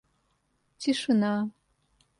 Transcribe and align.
тишина 0.79 1.35